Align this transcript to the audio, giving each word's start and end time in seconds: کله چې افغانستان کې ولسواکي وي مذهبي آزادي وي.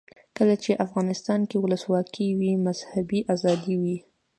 کله 0.37 0.55
چې 0.63 0.81
افغانستان 0.85 1.41
کې 1.49 1.57
ولسواکي 1.59 2.27
وي 2.39 2.51
مذهبي 2.65 3.19
آزادي 3.33 3.75
وي. 3.81 3.97